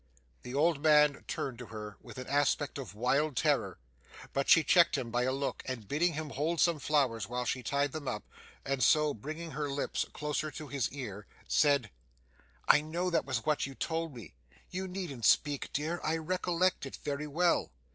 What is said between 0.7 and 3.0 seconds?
man turned to her with an aspect of